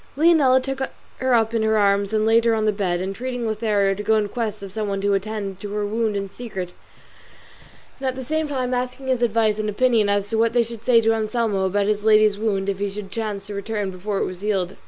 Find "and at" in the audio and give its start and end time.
7.99-8.15